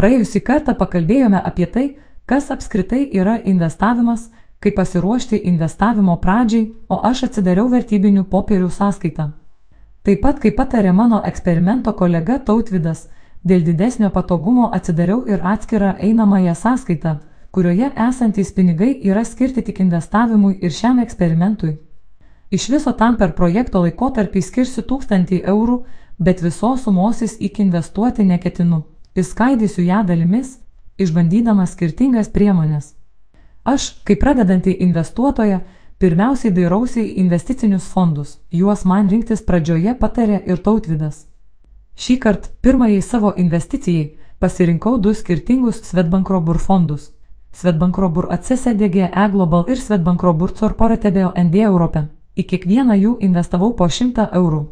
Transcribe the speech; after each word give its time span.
Praėjusį 0.00 0.40
kartą 0.40 0.72
pakalbėjome 0.80 1.42
apie 1.44 1.66
tai, 1.68 1.82
kas 2.24 2.46
apskritai 2.54 3.02
yra 3.20 3.34
investavimas, 3.50 4.30
kaip 4.64 4.78
pasiruošti 4.78 5.36
investavimo 5.50 6.14
pradžiai, 6.22 6.70
o 6.88 6.96
aš 7.04 7.26
atsidariau 7.26 7.66
vertybinių 7.68 8.22
popierių 8.32 8.70
sąskaitą. 8.72 9.26
Taip 10.00 10.22
pat, 10.22 10.38
kaip 10.40 10.54
patarė 10.56 10.94
mano 10.96 11.18
eksperimento 11.30 11.92
kolega 11.98 12.38
Tautvidas, 12.46 13.02
dėl 13.44 13.60
didesnio 13.66 14.08
patogumo 14.14 14.70
atsidariau 14.78 15.26
ir 15.28 15.44
atskirą 15.44 15.90
einamąją 16.08 16.54
sąskaitą, 16.54 17.12
kurioje 17.52 17.90
esantys 18.08 18.52
pinigai 18.56 18.94
yra 19.10 19.24
skirti 19.28 19.66
tik 19.66 19.82
investavimui 19.84 20.54
ir 20.62 20.72
šiam 20.78 21.02
eksperimentui. 21.04 21.74
Iš 22.50 22.70
viso 22.72 22.94
tam 23.02 23.20
per 23.20 23.36
projekto 23.36 23.84
laikotarpį 23.84 24.44
skirsiu 24.48 24.86
1000 24.94 25.42
eurų, 25.44 25.76
bet 26.18 26.40
visos 26.40 26.88
sumosis 26.88 27.36
iki 27.36 27.62
investuoti 27.68 28.24
neketinu. 28.32 28.80
Įskaidysiu 29.18 29.82
ją 29.82 30.04
dalimis, 30.06 30.60
išbandydamas 30.98 31.72
skirtingas 31.74 32.28
priemonės. 32.30 32.92
Aš, 33.66 34.02
kaip 34.06 34.20
pradedanti 34.22 34.76
investuotoja, 34.86 35.60
pirmiausiai 35.98 36.52
dairausi 36.54 37.02
investicinius 37.18 37.88
fondus, 37.90 38.38
juos 38.50 38.84
man 38.86 39.10
rinktis 39.10 39.42
pradžioje 39.42 39.96
patarė 39.98 40.38
ir 40.46 40.62
tautvidas. 40.62 41.26
Šį 41.98 42.16
kartą 42.22 42.54
pirmajai 42.62 43.02
savo 43.02 43.34
investicijai 43.36 44.06
pasirinkau 44.38 44.96
du 44.98 45.12
skirtingus 45.14 45.82
Svetbankrobur 45.90 46.58
fondus- 46.58 47.10
Svetbankrobur 47.58 48.30
ACSDG 48.30 49.10
E 49.10 49.28
Global 49.32 49.66
ir 49.68 49.76
Svetbankrobur 49.76 50.54
Corporate 50.54 51.10
BND 51.10 51.66
Europe. 51.66 52.06
Į 52.36 52.46
kiekvieną 52.46 52.94
jų 52.94 53.16
investavau 53.20 53.74
po 53.76 53.88
100 53.88 54.30
eurų. 54.32 54.66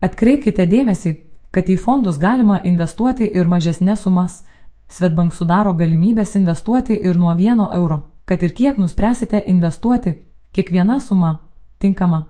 Atkreipkite 0.00 0.66
dėmesį, 0.66 1.16
kad 1.50 1.68
į 1.68 1.78
fondus 1.78 2.18
galima 2.18 2.60
investuoti 2.64 3.30
ir 3.34 3.48
mažesnės 3.48 4.04
sumas. 4.06 4.42
Svetbank 4.88 5.34
sudaro 5.34 5.72
galimybės 5.74 6.36
investuoti 6.36 6.94
ir 6.94 7.16
nuo 7.18 7.34
1 7.34 7.66
euro, 7.74 8.02
kad 8.24 8.42
ir 8.42 8.52
kiek 8.54 8.78
nuspręsite 8.78 9.42
investuoti, 9.46 10.14
kiekviena 10.52 11.00
suma 11.00 11.38
tinkama. 11.78 12.26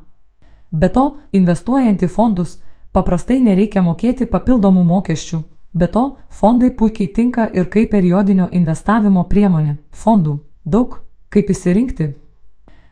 Be 0.70 0.89
to, 0.89 1.17
investuojant 1.33 2.03
į 2.03 2.08
fondus, 2.08 2.58
paprastai 2.92 3.41
nereikia 3.41 3.83
mokėti 3.83 4.27
papildomų 4.27 4.84
mokesčių. 4.84 5.42
Be 5.77 5.86
to, 5.92 6.17
fondai 6.30 6.70
puikiai 6.70 7.12
tinka 7.12 7.51
ir 7.53 7.69
kaip 7.69 7.91
periodinio 7.92 8.48
investavimo 8.53 9.25
priemonė. 9.28 9.77
Fondų 9.92 10.39
daug, 10.64 11.01
kaip 11.28 11.51
įsirinkti. 11.53 12.14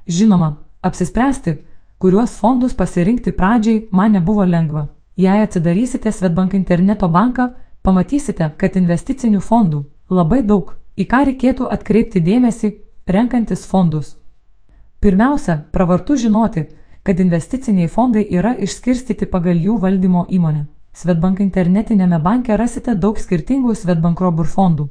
Žinoma, 0.06 0.50
apsispręsti, 0.84 1.56
kuriuos 1.98 2.36
fondus 2.36 2.74
pasirinkti 2.76 3.32
pradžiai 3.32 3.86
man 3.90 4.12
nebuvo 4.12 4.44
lengva. 4.44 4.88
Jei 5.16 5.42
atsidarysite 5.42 6.12
Svetbank 6.12 6.54
interneto 6.54 7.08
banką, 7.08 7.52
pamatysite, 7.82 8.50
kad 8.58 8.76
investicinių 8.76 9.40
fondų 9.40 9.84
labai 10.10 10.42
daug, 10.42 10.72
į 10.98 11.06
ką 11.06 11.20
reikėtų 11.28 11.68
atkreipti 11.70 12.22
dėmesį, 12.24 12.70
renkantis 13.06 13.62
fondus. 13.70 14.16
Pirmiausia, 15.00 15.60
pravartu 15.70 16.16
žinoti, 16.16 16.66
kad 17.06 17.20
investiciniai 17.20 17.88
fondai 17.88 18.24
yra 18.30 18.54
išskirstyti 18.66 19.30
pagal 19.30 19.60
jų 19.60 19.78
valdymo 19.86 20.26
įmonę. 20.28 20.66
Svetbank 20.94 21.40
internetinėme 21.40 22.18
banke 22.22 22.56
rasite 22.56 22.94
daug 22.94 23.18
skirtingų 23.18 23.74
Svetbank 23.74 24.20
Robur 24.20 24.50
fondų. 24.50 24.88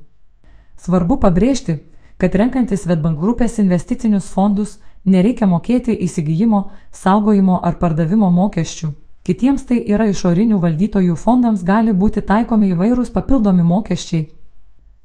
Svarbu 0.80 1.20
pabrėžti, 1.20 1.80
kad 2.18 2.36
renkantis 2.36 2.84
Svetbank 2.84 3.20
grupės 3.20 3.60
investicinius 3.60 4.32
fondus 4.32 4.80
nereikia 5.04 5.48
mokėti 5.52 5.96
įsigijimo, 6.08 6.70
saugojimo 6.92 7.60
ar 7.64 7.80
pardavimo 7.80 8.32
mokesčių. 8.32 8.94
Kitiems 9.24 9.62
tai 9.64 9.78
yra 9.88 10.10
išorinių 10.12 10.58
valdytojų 10.60 11.14
fondams 11.16 11.62
gali 11.64 11.94
būti 11.96 12.22
taikomi 12.28 12.74
įvairūs 12.74 13.12
papildomi 13.16 13.64
mokesčiai. 13.64 14.26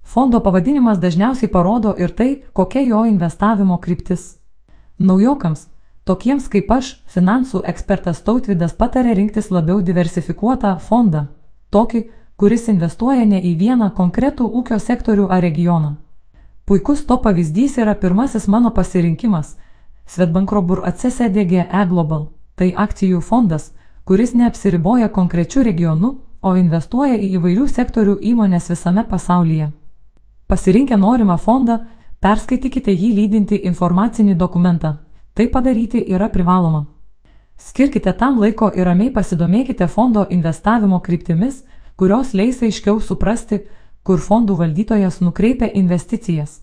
Fondo 0.03 0.41
pavadinimas 0.41 0.99
dažniausiai 0.99 1.51
parodo 1.53 1.93
ir 1.95 2.11
tai, 2.11 2.43
kokia 2.53 2.83
jo 2.83 3.05
investavimo 3.07 3.77
kryptis. 3.79 4.25
Naujokams, 4.99 5.69
tokiems 6.05 6.49
kaip 6.51 6.73
aš, 6.73 6.91
finansų 7.15 7.63
ekspertas 7.71 8.25
Tautvidas 8.27 8.75
patarė 8.75 9.15
rinktis 9.21 9.53
labiau 9.55 9.79
diversifikuotą 9.87 10.75
fondą. 10.89 11.29
Tokį, 11.71 12.03
kuris 12.35 12.67
investuoja 12.75 13.23
ne 13.23 13.39
į 13.39 13.55
vieną 13.63 13.93
konkretų 13.95 14.51
ūkio 14.51 14.83
sektorių 14.83 15.31
ar 15.31 15.47
regioną. 15.47 15.95
Puikus 16.67 17.07
to 17.07 17.23
pavyzdys 17.23 17.79
yra 17.79 17.95
pirmasis 17.95 18.49
mano 18.49 18.75
pasirinkimas- 18.75 19.55
Svetbankrobur 20.13 20.83
ACSDG 20.91 21.69
E 21.71 21.87
Global. 21.87 22.33
Tai 22.57 22.73
akcijų 22.75 23.21
fondas, 23.23 23.73
kuris 24.09 24.31
neapsiriboja 24.33 25.11
konkrečių 25.13 25.63
regionų, 25.67 26.15
o 26.41 26.55
investuoja 26.57 27.19
į 27.21 27.35
įvairių 27.37 27.67
sektorių 27.69 28.15
įmonės 28.31 28.71
visame 28.73 29.03
pasaulyje. 29.05 29.67
Pasirinkę 30.49 30.97
norimą 30.97 31.37
fondą, 31.37 31.77
perskaitykite 32.25 32.95
jį 32.95 33.11
lydinti 33.19 33.59
informacinį 33.69 34.37
dokumentą. 34.41 34.95
Tai 35.35 35.47
padaryti 35.53 36.01
yra 36.09 36.31
privaloma. 36.33 36.87
Skirkite 37.61 38.15
tam 38.17 38.39
laiko 38.41 38.71
ir 38.73 38.89
ramiai 38.89 39.13
pasidomėkite 39.13 39.89
fondo 39.93 40.25
investavimo 40.31 41.03
kryptimis, 41.05 41.65
kurios 41.97 42.33
leis 42.33 42.63
aiškiau 42.63 43.03
suprasti, 43.05 43.61
kur 44.03 44.23
fondų 44.25 44.57
valdytojas 44.63 45.21
nukreipia 45.21 45.69
investicijas. 45.75 46.63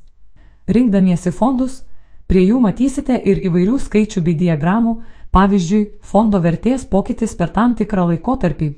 Rinkdamiesi 0.65 1.29
fondus, 1.31 1.83
prie 2.25 2.47
jų 2.47 2.63
matysite 2.63 3.19
ir 3.21 3.43
įvairių 3.51 3.77
skaičių 3.85 4.25
bei 4.25 4.33
diagramų, 4.39 4.95
pavyzdžiui, 5.35 5.85
fondo 6.01 6.39
vertės 6.39 6.87
pokytis 6.87 7.35
per 7.35 7.51
tam 7.55 7.75
tikrą 7.75 8.07
laikotarpį. 8.13 8.69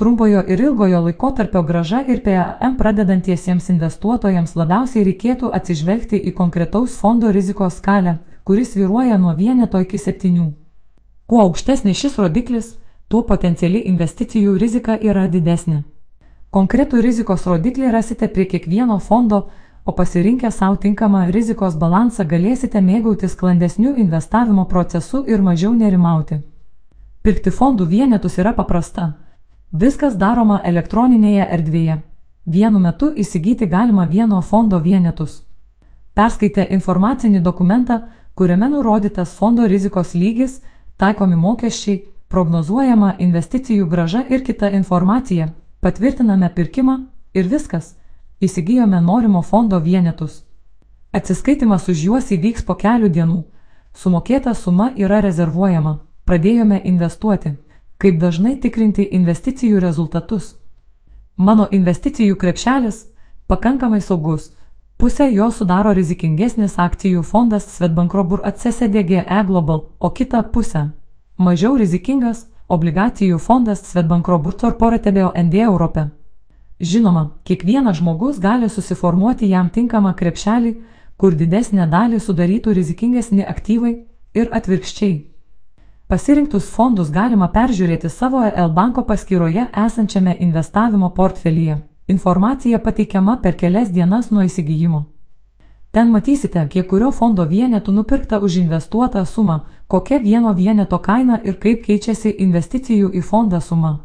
Trumpojo 0.00 0.40
ir 0.48 0.60
ilgojo 0.64 1.02
laikotarpio 1.04 1.60
graža 1.68 2.00
ir 2.08 2.22
PAM 2.24 2.78
pradedantiesiems 2.78 3.66
investuotojams 3.74 4.54
labiausiai 4.56 5.04
reikėtų 5.04 5.50
atsižvelgti 5.58 6.22
į 6.30 6.32
konkretaus 6.38 6.94
fondo 6.96 7.28
rizikos 7.36 7.76
skalę, 7.82 8.16
kuris 8.48 8.72
vyruoja 8.78 9.18
nuo 9.20 9.34
vieneto 9.36 9.82
iki 9.84 10.00
septynių. 10.00 10.46
Kuo 11.28 11.42
aukštesnis 11.44 12.00
šis 12.00 12.16
rodiklis, 12.18 12.70
tuo 13.12 13.20
potenciali 13.28 13.84
investicijų 13.92 14.56
rizika 14.58 14.96
yra 14.96 15.26
didesnė. 15.28 15.82
Konkretų 16.50 17.04
rizikos 17.04 17.44
rodiklį 17.46 17.92
rasite 17.92 18.26
prie 18.32 18.48
kiekvieno 18.48 18.96
fondo, 18.98 19.50
o 19.84 19.92
pasirinkę 19.92 20.50
savo 20.50 20.76
tinkamą 20.76 21.30
rizikos 21.30 21.76
balansą 21.76 22.24
galėsite 22.24 22.80
mėgautis 22.80 23.32
sklandesniu 23.32 23.94
investavimo 23.96 24.64
procesu 24.64 25.24
ir 25.26 25.42
mažiau 25.42 25.72
nerimauti. 25.74 26.40
Pirkti 27.22 27.50
fondų 27.50 27.86
vienetus 27.86 28.38
yra 28.38 28.52
paprasta. 28.56 29.12
Viskas 29.72 30.16
daroma 30.16 30.60
elektroninėje 30.64 31.46
erdvėje. 31.56 32.00
Vienu 32.46 32.80
metu 32.80 33.10
įsigyti 33.12 33.66
galima 33.68 34.06
vieno 34.06 34.40
fondo 34.42 34.80
vienetus. 34.80 35.42
Perskaitę 36.14 36.64
informacinį 36.76 37.40
dokumentą, 37.40 38.00
kuriame 38.34 38.68
nurodytas 38.68 39.34
fondo 39.38 39.66
rizikos 39.68 40.14
lygis, 40.14 40.60
taikomi 40.96 41.36
mokesčiai, 41.36 42.00
prognozuojama 42.28 43.14
investicijų 43.18 43.86
graža 43.86 44.24
ir 44.28 44.44
kita 44.44 44.70
informacija, 44.70 45.48
patvirtiname 45.80 46.50
pirkimą 46.54 46.98
ir 47.34 47.48
viskas. 47.48 47.99
Įsigijome 48.40 49.00
norimo 49.00 49.42
fondo 49.42 49.78
vienetus. 49.78 50.46
Atsiskaitimas 51.12 51.88
už 51.92 52.04
juos 52.06 52.30
įvyks 52.32 52.62
po 52.64 52.72
kelių 52.72 53.08
dienų. 53.12 53.40
Sumokėta 53.92 54.54
suma 54.56 54.86
yra 54.96 55.18
rezervuojama. 55.20 55.98
Pradėjome 56.24 56.78
investuoti. 56.88 57.50
Kaip 58.00 58.16
dažnai 58.22 58.54
tikrinti 58.62 59.04
investicijų 59.18 59.82
rezultatus? 59.84 60.54
Mano 61.36 61.66
investicijų 61.70 62.38
krepšelis 62.40 63.02
pakankamai 63.46 64.00
saugus. 64.00 64.54
Pusę 64.96 65.26
jo 65.32 65.50
sudaro 65.52 65.92
rizikingesnis 65.92 66.78
akcijų 66.78 67.22
fondas 67.22 67.66
Svetbankrobur 67.74 68.40
ACSDG 68.44 69.20
E 69.26 69.42
Global, 69.44 69.84
o 69.98 70.10
kitą 70.10 70.42
pusę- 70.52 70.86
mažiau 71.46 71.76
rizikingas 71.76 72.46
obligacijų 72.68 73.38
fondas 73.38 73.84
Svetbankrobur 73.90 74.56
Corporate 74.56 75.12
BND 75.12 75.60
Europe. 75.66 76.19
Žinoma, 76.80 77.30
kiekvienas 77.44 77.96
žmogus 77.96 78.38
gali 78.40 78.68
susiformuoti 78.68 79.48
jam 79.48 79.68
tinkamą 79.68 80.14
krepšelį, 80.16 80.70
kur 81.20 81.34
didesnę 81.36 81.84
dalį 81.92 82.20
sudarytų 82.24 82.72
rizikingesni 82.78 83.44
aktyvai 83.44 83.92
ir 84.34 84.48
atvirkščiai. 84.56 85.18
Pasirinktus 86.08 86.70
fondus 86.72 87.10
galima 87.12 87.50
peržiūrėti 87.52 88.08
savo 88.08 88.40
EL 88.48 88.72
banko 88.74 89.04
paskyroje 89.10 89.66
esančiame 89.84 90.34
investavimo 90.40 91.12
portfelyje. 91.18 91.76
Informacija 92.08 92.80
pateikiama 92.82 93.36
per 93.42 93.60
kelias 93.60 93.92
dienas 93.92 94.30
nuo 94.30 94.42
įsigijimo. 94.48 95.04
Ten 95.92 96.10
matysite, 96.10 96.64
kiek 96.72 96.88
kurio 96.88 97.12
fondo 97.12 97.44
vienetų 97.44 97.92
nupirkta 97.92 98.40
už 98.40 98.56
investuotą 98.64 99.26
sumą, 99.26 99.60
kokia 99.86 100.18
vieno 100.18 100.54
vieneto 100.54 100.98
kaina 100.98 101.40
ir 101.44 101.60
kaip 101.62 101.84
keičiasi 101.84 102.34
investicijų 102.46 103.12
į 103.12 103.22
fondą 103.22 103.60
suma. 103.60 103.98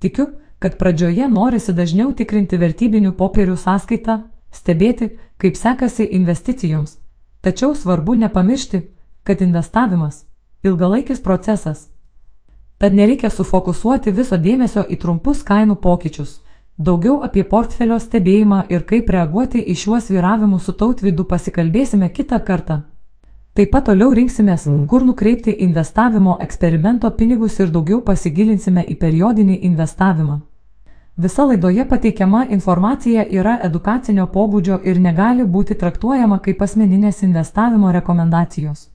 Tikiu, 0.00 0.26
kad 0.62 0.78
pradžioje 0.78 1.28
norisi 1.28 1.74
dažniau 1.74 2.12
tikrinti 2.14 2.58
vertybinių 2.62 3.12
popierių 3.18 3.56
sąskaitą, 3.58 4.18
stebėti, 4.54 5.08
kaip 5.42 5.58
sekasi 5.58 6.06
investicijoms. 6.18 6.98
Tačiau 7.42 7.74
svarbu 7.74 8.14
nepamiršti, 8.24 8.82
kad 9.26 9.42
investavimas 9.42 10.24
ilgalaikis 10.62 11.22
procesas. 11.22 11.88
Tad 12.78 12.94
nereikia 12.94 13.30
sufokusuoti 13.30 14.10
viso 14.10 14.36
dėmesio 14.38 14.84
į 14.90 14.98
trumpus 15.02 15.42
kainų 15.46 15.76
pokyčius. 15.82 16.38
Daugiau 16.78 17.20
apie 17.26 17.42
portfelio 17.44 17.98
stebėjimą 18.00 18.62
ir 18.74 18.86
kaip 18.86 19.10
reaguoti 19.10 19.62
į 19.62 19.76
šiuos 19.82 20.08
vyravimus 20.10 20.64
su 20.66 20.72
tautvidu 20.72 21.26
pasikalbėsime 21.32 22.08
kitą 22.10 22.38
kartą. 22.46 22.80
Taip 23.54 23.70
pat 23.74 23.84
toliau 23.90 24.14
rinksimės, 24.16 24.64
kur 24.88 25.04
nukreipti 25.04 25.52
investavimo 25.66 26.38
eksperimento 26.40 27.10
pinigus 27.18 27.58
ir 27.60 27.74
daugiau 27.74 28.00
pasigilinsime 28.00 28.86
į 28.88 28.96
periodinį 29.02 29.58
investavimą. 29.68 30.40
Visa 31.16 31.44
laidoje 31.44 31.88
pateikiama 31.88 32.46
informacija 32.50 33.24
yra 33.30 33.58
edukacinio 33.66 34.24
pobūdžio 34.36 34.78
ir 34.84 35.00
negali 35.00 35.44
būti 35.44 35.76
traktuojama 35.82 36.38
kaip 36.46 36.62
asmeninės 36.62 37.22
investavimo 37.26 37.92
rekomendacijos. 37.92 38.91